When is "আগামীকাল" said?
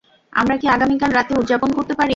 0.67-1.11